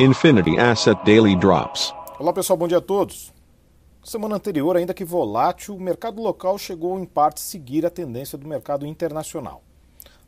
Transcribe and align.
Infinity 0.00 0.58
Asset 0.58 1.00
Daily 1.04 1.36
Drops. 1.36 1.94
Olá 2.18 2.32
pessoal, 2.32 2.56
bom 2.56 2.66
dia 2.66 2.78
a 2.78 2.80
todos. 2.80 3.32
Semana 4.02 4.34
anterior, 4.34 4.76
ainda 4.76 4.92
que 4.92 5.04
volátil, 5.04 5.76
o 5.76 5.80
mercado 5.80 6.20
local 6.20 6.58
chegou 6.58 6.98
em 6.98 7.04
parte 7.04 7.36
a 7.36 7.40
seguir 7.40 7.86
a 7.86 7.90
tendência 7.90 8.36
do 8.36 8.48
mercado 8.48 8.84
internacional. 8.84 9.62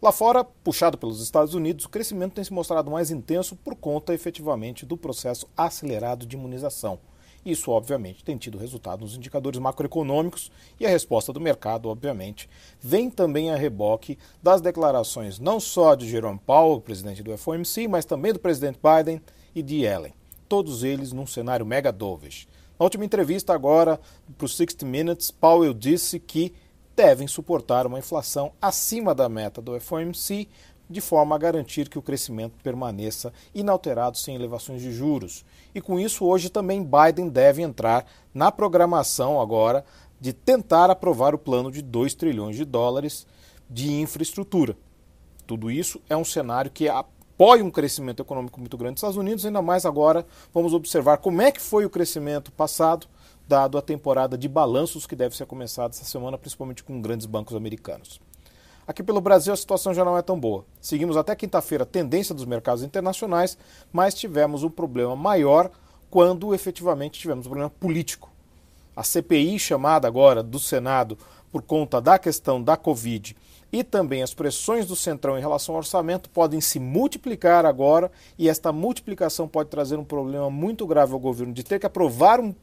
Lá 0.00 0.12
fora, 0.12 0.44
puxado 0.44 0.96
pelos 0.96 1.20
Estados 1.20 1.52
Unidos, 1.52 1.84
o 1.84 1.88
crescimento 1.88 2.34
tem 2.34 2.44
se 2.44 2.52
mostrado 2.52 2.92
mais 2.92 3.10
intenso 3.10 3.56
por 3.56 3.74
conta 3.74 4.14
efetivamente 4.14 4.86
do 4.86 4.96
processo 4.96 5.48
acelerado 5.56 6.24
de 6.24 6.36
imunização 6.36 7.00
isso, 7.46 7.70
obviamente, 7.70 8.24
tem 8.24 8.36
tido 8.36 8.58
resultado 8.58 9.02
nos 9.02 9.16
indicadores 9.16 9.60
macroeconômicos 9.60 10.50
e 10.80 10.84
a 10.84 10.88
resposta 10.88 11.32
do 11.32 11.40
mercado, 11.40 11.88
obviamente, 11.88 12.50
vem 12.80 13.08
também 13.08 13.52
a 13.52 13.56
reboque 13.56 14.18
das 14.42 14.60
declarações 14.60 15.38
não 15.38 15.60
só 15.60 15.94
de 15.94 16.08
Jerome 16.08 16.40
Powell, 16.44 16.80
presidente 16.80 17.22
do 17.22 17.38
FOMC, 17.38 17.86
mas 17.86 18.04
também 18.04 18.32
do 18.32 18.40
presidente 18.40 18.80
Biden 18.82 19.22
e 19.56 19.62
de 19.62 19.76
Yellen. 19.76 20.12
Todos 20.48 20.84
eles 20.84 21.12
num 21.12 21.26
cenário 21.26 21.66
mega 21.66 21.90
dovish. 21.90 22.46
Na 22.78 22.84
última 22.84 23.06
entrevista 23.06 23.54
agora 23.54 23.98
para 24.36 24.44
o 24.44 24.48
60 24.48 24.84
Minutes, 24.84 25.30
Powell 25.30 25.72
disse 25.72 26.20
que 26.20 26.54
devem 26.94 27.26
suportar 27.26 27.86
uma 27.86 27.98
inflação 27.98 28.52
acima 28.60 29.14
da 29.14 29.28
meta 29.28 29.62
do 29.62 29.78
FOMC, 29.80 30.46
de 30.88 31.00
forma 31.00 31.34
a 31.34 31.38
garantir 31.38 31.88
que 31.88 31.98
o 31.98 32.02
crescimento 32.02 32.54
permaneça 32.62 33.32
inalterado 33.54 34.18
sem 34.18 34.34
elevações 34.34 34.82
de 34.82 34.92
juros. 34.92 35.44
E 35.74 35.80
com 35.80 35.98
isso, 35.98 36.24
hoje 36.24 36.50
também 36.50 36.84
Biden 36.84 37.28
deve 37.28 37.62
entrar 37.62 38.06
na 38.32 38.52
programação 38.52 39.40
agora 39.40 39.84
de 40.20 40.32
tentar 40.32 40.90
aprovar 40.90 41.34
o 41.34 41.38
plano 41.38 41.72
de 41.72 41.82
2 41.82 42.14
trilhões 42.14 42.56
de 42.56 42.64
dólares 42.64 43.26
de 43.68 43.90
infraestrutura. 43.92 44.76
Tudo 45.46 45.70
isso 45.70 46.00
é 46.08 46.16
um 46.16 46.24
cenário 46.24 46.70
que 46.70 46.88
apoia 47.36 47.62
um 47.62 47.70
crescimento 47.70 48.22
econômico 48.22 48.58
muito 48.58 48.78
grande 48.78 48.92
nos 48.92 48.98
Estados 49.00 49.18
Unidos, 49.18 49.44
ainda 49.44 49.60
mais 49.60 49.84
agora 49.84 50.26
vamos 50.54 50.72
observar 50.72 51.18
como 51.18 51.42
é 51.42 51.52
que 51.52 51.60
foi 51.60 51.84
o 51.84 51.90
crescimento 51.90 52.50
passado, 52.50 53.06
dado 53.46 53.76
a 53.76 53.82
temporada 53.82 54.38
de 54.38 54.48
balanços 54.48 55.06
que 55.06 55.14
deve 55.14 55.36
ser 55.36 55.44
começada 55.44 55.90
essa 55.94 56.04
semana, 56.06 56.38
principalmente 56.38 56.82
com 56.82 57.00
grandes 57.00 57.26
bancos 57.26 57.54
americanos. 57.54 58.18
Aqui 58.88 59.02
pelo 59.02 59.20
Brasil 59.20 59.52
a 59.52 59.56
situação 59.56 59.92
já 59.92 60.02
não 60.02 60.16
é 60.16 60.22
tão 60.22 60.40
boa. 60.40 60.64
Seguimos 60.80 61.14
até 61.14 61.36
quinta-feira 61.36 61.84
a 61.84 61.86
tendência 61.86 62.34
dos 62.34 62.46
mercados 62.46 62.82
internacionais, 62.82 63.58
mas 63.92 64.14
tivemos 64.14 64.62
um 64.62 64.70
problema 64.70 65.14
maior 65.14 65.70
quando 66.08 66.54
efetivamente 66.54 67.20
tivemos 67.20 67.44
um 67.44 67.50
problema 67.50 67.70
político. 67.70 68.30
A 68.96 69.02
CPI 69.02 69.58
chamada 69.58 70.08
agora 70.08 70.42
do 70.42 70.58
Senado 70.58 71.18
por 71.52 71.60
conta 71.60 72.00
da 72.00 72.18
questão 72.18 72.62
da 72.62 72.78
Covid 72.78 73.36
e 73.78 73.84
também 73.84 74.22
as 74.22 74.32
pressões 74.32 74.86
do 74.86 74.96
Centrão 74.96 75.36
em 75.36 75.40
relação 75.42 75.74
ao 75.74 75.80
orçamento 75.80 76.30
podem 76.30 76.62
se 76.62 76.80
multiplicar 76.80 77.66
agora 77.66 78.10
e 78.38 78.48
esta 78.48 78.72
multiplicação 78.72 79.46
pode 79.46 79.68
trazer 79.68 79.98
um 79.98 80.04
problema 80.04 80.48
muito 80.48 80.86
grave 80.86 81.12
ao 81.12 81.18
governo 81.18 81.52
de 81.52 81.62
ter 81.62 81.78
que 81.78 81.84
aprovar 81.84 82.40
um, 82.40 82.54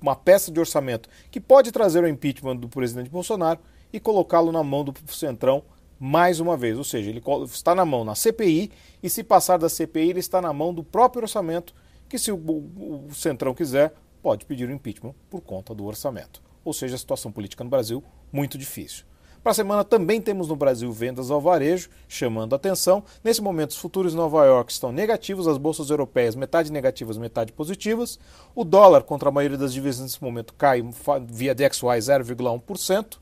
uma 0.00 0.14
peça 0.14 0.52
de 0.52 0.60
orçamento 0.60 1.08
que 1.32 1.40
pode 1.40 1.72
trazer 1.72 2.04
o 2.04 2.08
impeachment 2.08 2.54
do 2.58 2.68
presidente 2.68 3.10
Bolsonaro 3.10 3.58
e 3.92 3.98
colocá-lo 3.98 4.52
na 4.52 4.62
mão 4.62 4.84
do 4.84 4.94
Centrão 5.12 5.64
mais 5.98 6.38
uma 6.38 6.56
vez. 6.56 6.78
Ou 6.78 6.84
seja, 6.84 7.10
ele 7.10 7.20
está 7.46 7.74
na 7.74 7.84
mão 7.84 8.04
na 8.04 8.14
CPI 8.14 8.70
e, 9.02 9.10
se 9.10 9.24
passar 9.24 9.58
da 9.58 9.68
CPI, 9.68 10.10
ele 10.10 10.20
está 10.20 10.40
na 10.40 10.52
mão 10.52 10.72
do 10.72 10.84
próprio 10.84 11.22
orçamento, 11.22 11.74
que, 12.08 12.20
se 12.20 12.30
o, 12.30 12.36
o 12.36 13.12
Centrão 13.12 13.52
quiser, 13.52 13.92
pode 14.22 14.46
pedir 14.46 14.68
o 14.68 14.72
impeachment 14.72 15.14
por 15.28 15.40
conta 15.40 15.74
do 15.74 15.84
orçamento. 15.86 16.40
Ou 16.64 16.72
seja, 16.72 16.94
a 16.94 16.98
situação 16.98 17.32
política 17.32 17.64
no 17.64 17.70
Brasil 17.70 18.04
muito 18.32 18.56
difícil. 18.56 19.09
Para 19.42 19.52
a 19.52 19.54
semana 19.54 19.82
também 19.82 20.20
temos 20.20 20.48
no 20.48 20.56
Brasil 20.56 20.92
vendas 20.92 21.30
ao 21.30 21.40
varejo, 21.40 21.88
chamando 22.06 22.52
a 22.52 22.56
atenção. 22.56 23.02
Nesse 23.24 23.40
momento, 23.40 23.70
os 23.70 23.78
futuros 23.78 24.12
em 24.12 24.16
Nova 24.16 24.44
York 24.44 24.70
estão 24.70 24.92
negativos, 24.92 25.48
as 25.48 25.56
bolsas 25.56 25.88
europeias 25.88 26.34
metade 26.34 26.70
negativas, 26.70 27.16
metade 27.16 27.50
positivas. 27.52 28.18
O 28.54 28.64
dólar 28.64 29.02
contra 29.02 29.30
a 29.30 29.32
maioria 29.32 29.56
das 29.56 29.72
divisas 29.72 30.02
nesse 30.02 30.22
momento 30.22 30.52
cai 30.52 30.82
via 31.26 31.54
DXY 31.54 31.86
0,1% 31.86 33.18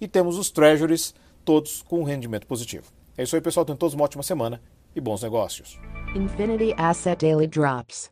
e 0.00 0.08
temos 0.08 0.36
os 0.36 0.50
treasuries 0.50 1.14
todos 1.44 1.82
com 1.82 2.00
um 2.00 2.04
rendimento 2.04 2.46
positivo. 2.46 2.90
É 3.16 3.22
isso 3.22 3.36
aí, 3.36 3.42
pessoal. 3.42 3.64
Tenham 3.64 3.76
todos 3.76 3.94
uma 3.94 4.04
ótima 4.04 4.22
semana 4.22 4.60
e 4.96 5.00
bons 5.00 5.22
negócios. 5.22 5.78
Infinity 6.16 6.74
Asset 6.76 7.24
Daily 7.24 7.46
Drops. 7.46 8.10